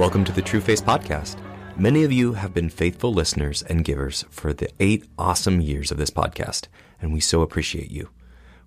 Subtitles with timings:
[0.00, 1.36] Welcome to the True Face Podcast.
[1.76, 5.98] Many of you have been faithful listeners and givers for the eight awesome years of
[5.98, 6.68] this podcast,
[7.02, 8.08] and we so appreciate you.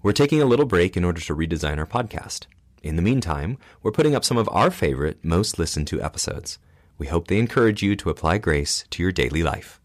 [0.04, 2.46] We're taking a little break in order to redesign our podcast.
[2.84, 6.60] In the meantime, we're putting up some of our favorite, most listened to episodes.
[7.00, 9.82] We hope they encourage you to apply grace to your daily life.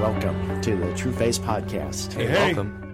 [0.00, 2.12] Welcome to the True Face Podcast.
[2.12, 2.54] Hey, Hey.
[2.54, 2.85] welcome.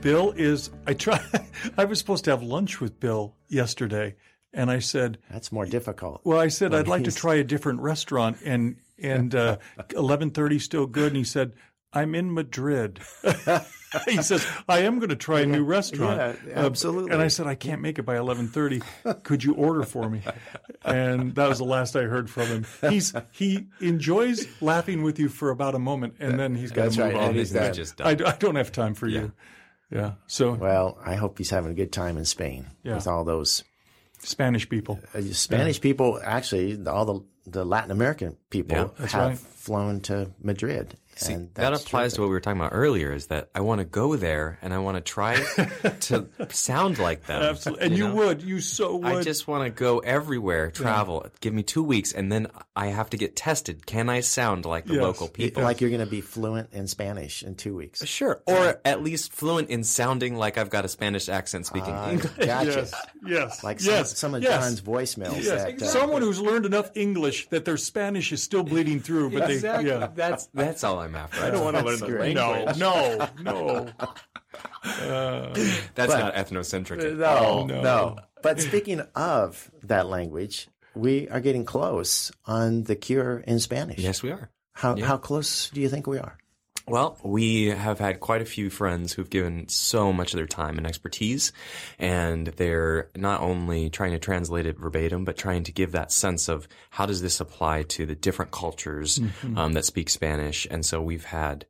[0.00, 0.70] Bill is.
[0.86, 1.20] I try.
[1.78, 4.16] I was supposed to have lunch with Bill yesterday,
[4.52, 6.22] and I said, That's more difficult.
[6.24, 9.58] "Well, I said I'd like to try a different restaurant, and and uh,
[9.94, 11.52] eleven thirty still good." And he said,
[11.92, 13.00] "I'm in Madrid."
[14.08, 17.12] he says, "I am going to try a new restaurant." Yeah, Uh, absolutely.
[17.12, 18.80] and I said, "I can't make it by eleven thirty.
[19.22, 20.22] Could you order for me?"
[20.82, 22.66] And that was the last I heard from him.
[22.88, 26.96] He's he enjoys laughing with you for about a moment, and then he's got That's
[26.96, 27.28] to move right, on.
[27.30, 27.74] and he's We're done.
[27.74, 28.10] just I.
[28.12, 29.32] I don't have time for you.
[29.90, 30.12] Yeah.
[30.26, 32.94] So Well, I hope he's having a good time in Spain Yeah.
[32.94, 33.64] with all those
[34.20, 35.00] Spanish people.
[35.14, 36.20] uh, Spanish people.
[36.22, 39.38] Actually, all the the Latin American people Yeah, that's have right.
[39.38, 40.96] flown to Madrid.
[41.16, 43.60] See, and that that's applies to what we were talking about earlier is that I
[43.60, 45.34] want to go there and I want to try
[46.00, 47.42] to sound like them.
[47.42, 47.84] Absolutely.
[47.86, 48.14] And you, know?
[48.14, 48.42] would.
[48.42, 49.04] You so would.
[49.04, 51.26] I just want to go everywhere, travel.
[51.40, 53.84] Give me two weeks, and then I have to get tested.
[53.84, 55.02] Can I sound like the Yes.
[55.02, 55.62] local people?
[55.62, 58.02] like you're going to be fluent in Spanish in two weeks.
[58.06, 62.08] Sure, or at least fluent in sounding like I've got a Spanish accent speaking Uh,
[62.12, 62.32] English.
[62.46, 62.70] gotcha.
[62.70, 62.94] Yes.
[63.26, 63.64] Yes.
[63.64, 64.16] Like some, yes.
[64.18, 64.64] some of yes.
[64.64, 65.42] John's voicemails.
[65.42, 65.64] Yes.
[65.64, 69.50] That, uh, Someone who's learned enough English that their Spanish is still bleeding through, but
[69.50, 69.90] Exactly.
[69.90, 70.08] they yeah.
[70.14, 71.42] That's that's all I'm after.
[71.42, 72.78] I don't want to learn the language.
[72.78, 73.92] No, no, no.
[75.94, 77.16] That's not ethnocentric.
[77.16, 77.82] no, no.
[77.82, 83.98] no, But speaking of that language, we are getting close on the cure in Spanish.
[83.98, 84.50] Yes, we are.
[84.72, 86.38] How how close do you think we are?
[86.88, 90.78] Well, we have had quite a few friends who've given so much of their time
[90.78, 91.52] and expertise,
[91.98, 96.48] and they're not only trying to translate it verbatim, but trying to give that sense
[96.48, 99.20] of how does this apply to the different cultures
[99.56, 100.66] um, that speak Spanish.
[100.70, 101.66] And so we've had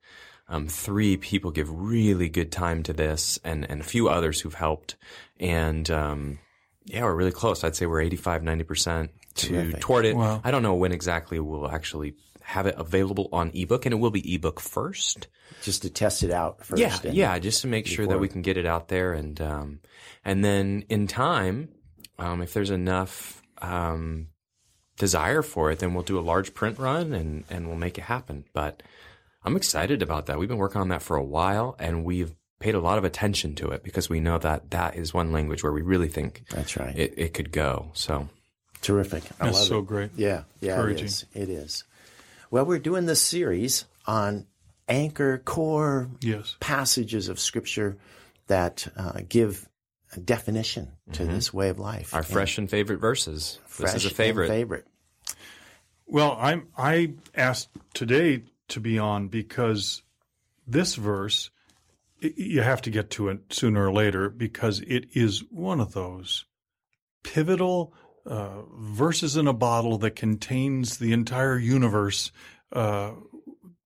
[0.49, 4.54] um, three people give really good time to this, and and a few others who've
[4.54, 4.97] helped,
[5.38, 6.38] and um,
[6.84, 7.62] yeah, we're really close.
[7.62, 9.81] I'd say we're 85, 90 percent to Terrific.
[9.81, 10.16] toward it.
[10.16, 10.41] Wow.
[10.43, 12.15] I don't know when exactly we'll actually
[12.50, 15.28] have it available on ebook, and it will be ebook first.
[15.62, 16.81] Just to test it out first.
[16.81, 19.41] Yeah, and- yeah, just to make sure that we can get it out there, and
[19.41, 19.81] um,
[20.25, 21.69] and then in time,
[22.19, 24.28] um, if there's enough um,
[24.99, 28.03] desire for it, then we'll do a large print run, and and we'll make it
[28.05, 28.44] happen.
[28.53, 28.82] But
[29.44, 30.38] I'm excited about that.
[30.38, 33.55] We've been working on that for a while, and we've paid a lot of attention
[33.55, 36.77] to it because we know that that is one language where we really think That's
[36.77, 36.94] right.
[36.99, 37.91] it, it could go.
[37.94, 38.28] So
[38.82, 39.22] Terrific.
[39.41, 39.87] I That's love so it.
[39.87, 40.11] great.
[40.17, 41.06] Yeah, yeah, it Encouraging.
[41.06, 41.25] is.
[41.32, 41.84] It is.
[42.50, 44.47] Well, we're doing this series on
[44.88, 46.56] anchor core Yes.
[46.61, 47.97] passages of Scripture
[48.49, 49.69] that uh, give
[50.16, 52.09] a definition to this way of life.
[52.09, 52.16] Mm-hmm.
[52.16, 53.61] our fresh and favorite verses.
[53.66, 54.49] Fresh this is a and favorite.
[54.49, 54.87] favorite.
[56.06, 60.03] Well, I'm I asked today to be on because
[60.67, 61.50] this verse
[62.21, 66.44] you have to get to it sooner or later because it is one of those
[67.22, 67.94] pivotal
[68.26, 72.32] uh, verses in a bottle that contains the entire universe
[72.72, 73.12] uh,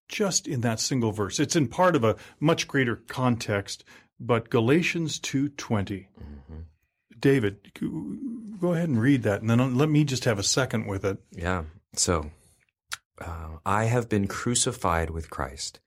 [0.09, 1.41] just in that single verse.
[1.41, 3.85] It's in part of a much greater context,
[4.21, 6.09] but Galatians 2:20.
[7.19, 7.73] David,
[8.61, 11.19] go ahead and read that, and then let me just have a second with it.
[11.31, 11.65] Yeah.
[11.95, 12.33] So,
[13.19, 15.81] uh, I have been crucified with Christ,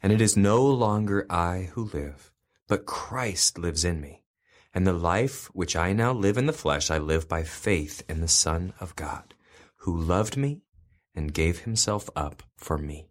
[0.00, 2.30] and it is no longer I who live,
[2.68, 4.22] but Christ lives in me.
[4.76, 8.20] And the life which I now live in the flesh, I live by faith in
[8.20, 9.32] the Son of God,
[9.78, 10.60] who loved me
[11.14, 13.08] and gave himself up for me.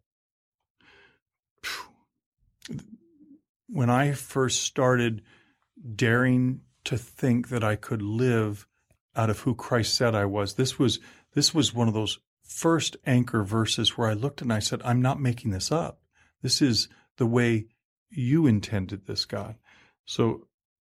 [3.67, 5.23] when I first started
[5.95, 8.67] daring to think that I could live
[9.15, 10.99] out of who Christ said I was, this was
[11.33, 15.01] this was one of those first anchor verses where I looked and I said, I'm
[15.01, 15.99] not making this up.
[16.43, 17.65] This is the way
[18.11, 19.55] you intended this, God.
[20.05, 20.47] So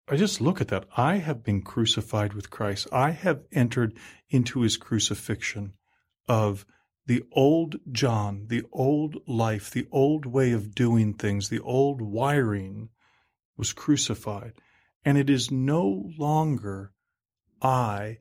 [0.09, 0.85] I just look at that.
[0.95, 2.87] I have been crucified with Christ.
[2.93, 3.97] I have entered
[4.29, 5.73] into his crucifixion
[6.29, 6.65] of
[7.05, 12.89] the old John, the old life, the old way of doing things, the old wiring
[13.57, 14.53] was crucified.
[15.03, 16.91] And it is no longer
[17.61, 18.19] I,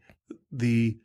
[0.51, 0.99] the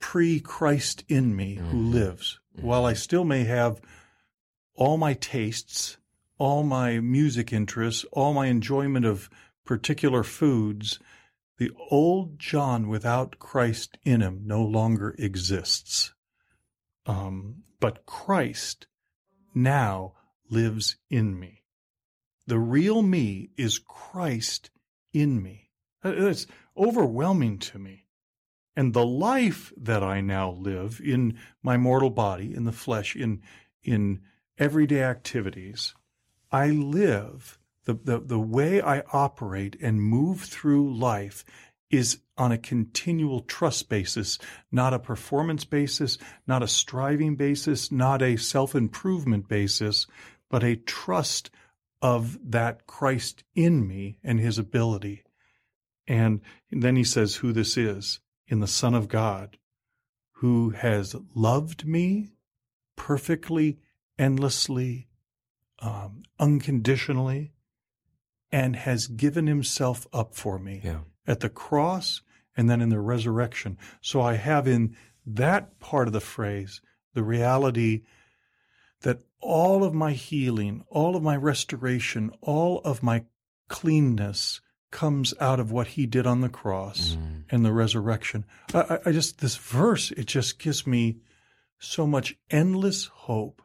[0.00, 1.92] pre Christ in me, who Mhm.
[1.92, 2.40] lives.
[2.52, 3.80] While I still may have
[4.74, 5.96] all my tastes,
[6.38, 9.30] all my music interests, all my enjoyment of
[9.66, 10.98] particular foods,
[11.58, 16.14] the old John without Christ in him no longer exists.
[17.04, 18.86] Um, but Christ
[19.54, 20.14] now
[20.50, 21.64] lives in me.
[22.46, 24.70] The real me is Christ
[25.12, 25.70] in me.
[26.04, 26.46] Uh, It's
[26.76, 28.06] overwhelming to me.
[28.76, 33.42] And the life that I now live in my mortal body, in the flesh, in
[33.82, 34.20] in
[34.58, 35.94] everyday activities,
[36.50, 41.44] I live the, the, the way I operate and move through life
[41.90, 44.38] is on a continual trust basis,
[44.70, 50.06] not a performance basis, not a striving basis, not a self improvement basis,
[50.50, 51.50] but a trust
[52.02, 55.22] of that Christ in me and his ability.
[56.06, 56.40] And
[56.70, 59.58] then he says who this is in the Son of God,
[60.32, 62.32] who has loved me
[62.96, 63.78] perfectly,
[64.18, 65.08] endlessly,
[65.80, 67.52] um, unconditionally,
[68.52, 71.00] and has given himself up for me Yeah.
[71.26, 72.22] at the cross
[72.56, 73.76] and then in the resurrection.
[74.00, 74.96] So I have in
[75.26, 76.80] that part of the phrase
[77.14, 78.02] the reality
[79.02, 83.24] that all of my healing, all of my restoration, all of my
[83.68, 84.60] cleanness
[84.90, 87.44] comes out of what he did on the cross Mm.
[87.50, 88.44] and the resurrection.
[88.72, 91.18] I, I- I just, this verse, it just gives me
[91.78, 93.60] so much endless hope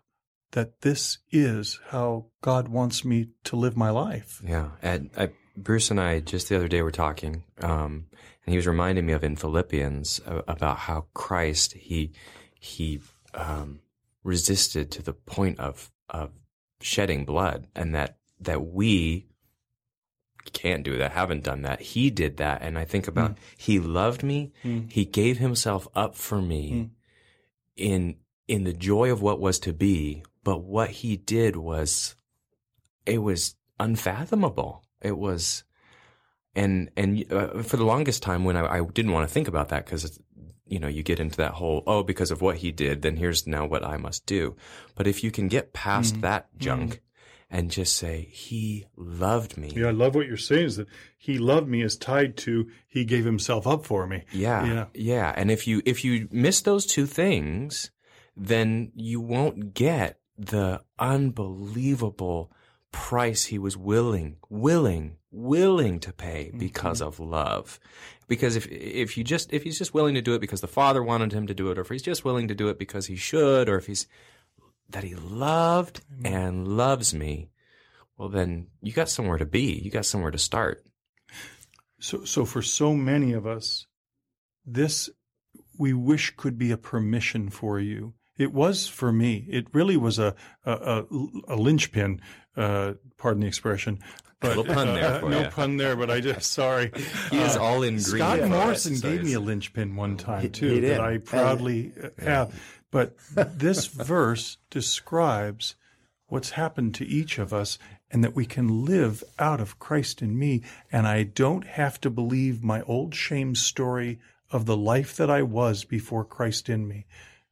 [0.52, 4.42] that this is how God wants me to live my life.
[4.46, 8.06] Yeah, and I, Bruce and I just the other day were talking, um,
[8.46, 12.12] and he was reminding me of in Philippians uh, about how Christ he
[12.60, 13.02] he
[13.34, 13.80] um,
[14.24, 16.32] resisted to the point of of
[16.82, 19.28] shedding blood, and that that we
[20.54, 21.80] can't do that, haven't done that.
[21.82, 24.92] He did that, and I think about he loved me, Mm.
[24.92, 26.90] he gave himself up for me Mm.
[27.78, 28.16] in
[28.48, 32.16] in the joy of what was to be, but what he did was
[33.06, 34.84] it was unfathomable.
[35.02, 35.64] It was,
[36.56, 39.70] and and uh, for the longest time when I, I didn't want to think about
[39.70, 40.20] that because
[40.66, 43.46] you know you get into that whole oh because of what he did then here's
[43.48, 44.56] now what I must do.
[44.96, 46.22] But if you can get past Mhm.
[46.22, 47.02] that junk
[47.50, 51.38] and just say he loved me, Yeah, I love what you're saying is that he
[51.38, 54.24] loved me is tied to he gave himself up for me.
[54.32, 54.86] Yeah, Yeah.
[54.94, 55.34] yeah.
[55.36, 57.92] And if you if you miss those two things,
[58.38, 62.52] then you won't get the unbelievable
[62.92, 66.58] price he was willing, willing, willing to pay mm-hmm.
[66.58, 67.80] because of love.
[68.28, 71.04] Because if if you just if he's just willing to do it because the father
[71.04, 73.16] wanted him to do it, or if he's just willing to do it because he
[73.16, 74.08] should, or if he's
[74.90, 77.50] that he loved and loves me,
[78.18, 79.82] well then you got somewhere to be.
[79.84, 80.86] You got somewhere to start.
[82.00, 83.86] So, so for so many of us,
[84.66, 85.10] this
[85.78, 88.14] we wish could be a permission for you.
[88.38, 89.46] It was for me.
[89.50, 90.36] It really was a
[90.66, 91.06] a, a,
[91.50, 92.22] a linchpin.
[92.56, 94.00] Uh, pardon the expression.
[94.40, 95.50] But, Little pun there uh, no ya.
[95.52, 96.92] pun there, but I just sorry.
[97.30, 98.18] He is Uh, all in green.
[98.18, 98.50] Scott green.
[98.52, 102.60] Morrison gave me a linchpin one time too he that I proudly uh, have.
[102.90, 105.76] But this verse describes
[106.28, 107.78] what's happened to each of us
[108.10, 110.64] and that we can live out of Christ in me.
[110.92, 114.20] And I don't have to believe my old shame story
[114.50, 117.06] of the life that I was before Christ in me.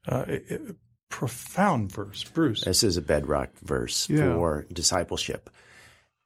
[0.09, 0.75] Uh, it- it-
[1.09, 2.63] profound verse, Bruce.
[2.65, 4.35] This is a bedrock verse Yeah.
[4.35, 5.49] for discipleship.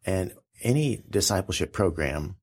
[0.05, 2.35] And any discipleship program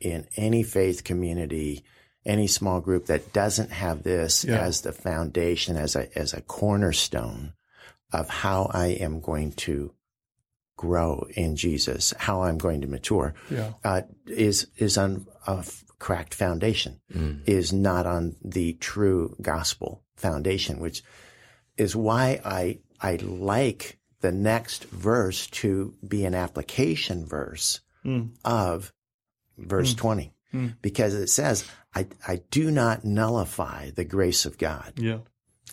[0.00, 1.84] in any faith community,
[2.24, 4.58] any small group that doesn't have this Yeah.
[4.60, 7.54] as the foundation, as a, as a cornerstone
[8.12, 9.92] of how I am going to
[10.76, 13.72] grow in Jesus, how I'm going to mature, Yeah.
[13.82, 17.00] uh, is, is on a f- cracked foundation,
[17.46, 21.02] is not on the true gospel foundation, which
[21.76, 28.30] is why I I like the next verse to be an application verse Mm.
[28.44, 28.92] of
[29.58, 30.74] verse 20 Mm.
[30.82, 35.18] because it says I I do not nullify the grace of God Yeah.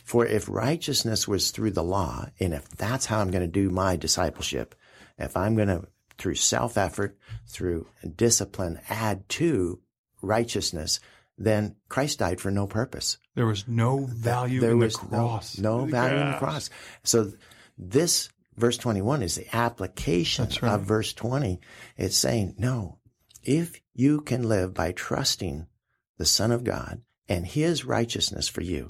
[0.04, 3.70] for if righteousness was through the law and if that's how I'm going to do
[3.70, 4.76] my discipleship
[5.18, 7.18] if I'm going to through self effort
[7.48, 9.80] through discipline add to
[10.22, 11.00] righteousness
[11.38, 15.58] then Christ died for no purpose There was no value there in the was cross.
[15.58, 16.70] No, no value in the cross.
[17.04, 17.32] So
[17.78, 20.74] this verse 21 is the application right.
[20.74, 21.60] of verse 20.
[21.98, 23.00] It's saying, no,
[23.44, 25.68] if you can live by trusting
[26.18, 28.90] the Son of God and his righteousness for you,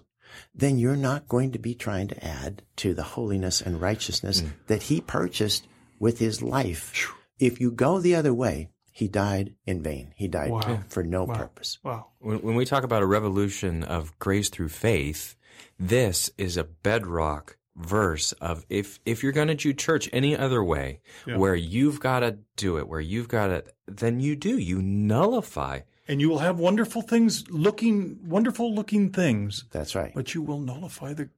[0.55, 4.51] then you're not going to be trying to add to the holiness and righteousness Mm.
[4.67, 5.67] that he purchased
[5.99, 7.13] with his life.
[7.37, 10.13] If you go the other way, he died in vain.
[10.15, 10.79] He died Wow.
[10.87, 11.35] for no Wow.
[11.35, 11.79] purpose.
[11.83, 12.07] Wow.
[12.19, 15.35] When, when we talk about a revolution of grace through faith,
[15.79, 20.61] this is a bedrock verse of if if you're going to do church any other
[20.63, 21.37] way, Yeah.
[21.37, 25.79] where you've got to do it, where you've got to, then you do you nullify.
[26.07, 30.11] And you will have wonderful things looking, wonderful looking things, That's right.
[30.13, 31.29] but you will nullify the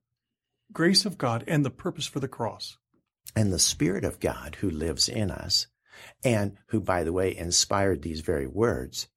[0.72, 2.78] grace of God and the purpose for the cross.
[3.36, 5.66] and the Spirit of God who lives in us
[6.24, 9.08] and who, by the way, inspired these very words,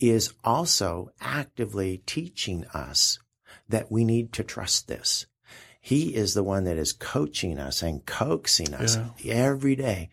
[0.00, 3.18] is also actively teaching us
[3.68, 5.26] that we need to trust this.
[5.80, 9.34] He is the one that is coaching us and coaxing us yeah.
[9.34, 10.10] every day.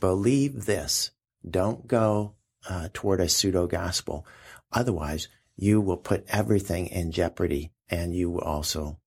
[0.00, 1.10] Believe this.
[1.48, 2.34] Don't go
[2.68, 4.26] uh, toward a pseudo gospel.
[4.72, 8.98] Otherwise, you will put everything in jeopardy and you will also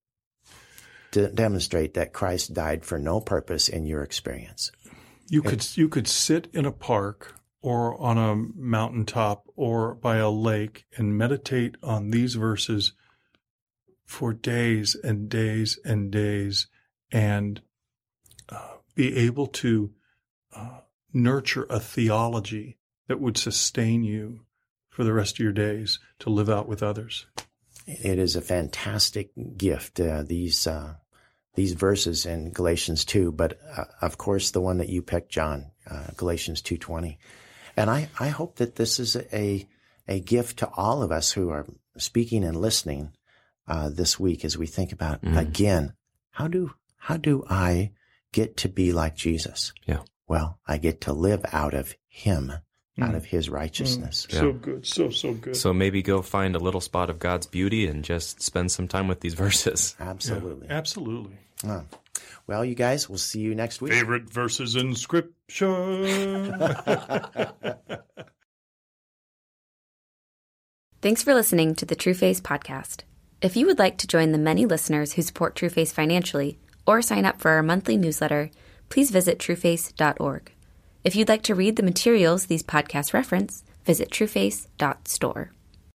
[1.11, 4.71] de- demonstrate that Christ died for no purpose in your experience.
[5.27, 10.29] You could you could sit in a park or on a mountaintop or by a
[10.29, 12.93] lake and meditate on these verses
[14.05, 16.67] for days and days and days
[17.11, 17.61] and
[18.49, 19.91] uh, be able to
[20.53, 20.79] uh,
[21.13, 22.77] nurture a theology
[23.07, 24.41] that would sustain you
[24.89, 27.25] for the rest of your days to live out with others.
[27.87, 29.99] It is a fantastic gift.
[29.99, 30.95] Uh, these uh,
[31.55, 35.71] these verses in Galatians two, but uh, of course the one that you picked, John,
[35.89, 37.19] uh, Galatians two twenty,
[37.77, 39.67] and I I hope that this is a
[40.07, 41.65] a gift to all of us who are
[41.97, 43.11] speaking and listening
[43.67, 45.37] uh, this week as we think about mm.
[45.37, 45.93] again
[46.31, 47.91] how do how do I
[48.31, 49.71] get to be like Jesus?
[49.85, 50.01] Yeah.
[50.27, 52.53] Well, I get to live out of Him
[53.01, 53.15] out mm.
[53.15, 54.27] of his righteousness.
[54.29, 54.39] Mm.
[54.39, 54.85] So good.
[54.85, 55.55] So, so good.
[55.55, 59.07] So maybe go find a little spot of God's beauty and just spend some time
[59.07, 59.95] with these verses.
[59.99, 60.67] Absolutely.
[60.67, 61.37] Yeah, absolutely.
[62.45, 63.93] Well, you guys, we'll see you next week.
[63.93, 66.03] Favorite verses in Scripture.
[71.01, 73.03] Thanks for listening to the True Face podcast.
[73.41, 77.01] If you would like to join the many listeners who support True Face financially or
[77.01, 78.51] sign up for our monthly newsletter,
[78.89, 80.51] please visit trueface.org.
[81.03, 85.51] If you'd like to read the materials these podcasts reference, visit trueface.store.